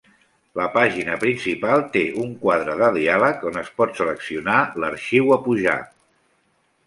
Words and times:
La 0.59 0.63
pàgina 0.75 1.17
principal 1.23 1.83
té 1.95 2.01
un 2.23 2.31
quadre 2.45 2.77
de 2.79 2.89
diàleg 2.95 3.45
on 3.51 3.61
es 3.63 3.69
pot 3.81 3.93
seleccionar 4.01 4.59
l'arxiu 4.85 5.29
a 5.37 5.41
pujar. 5.49 5.77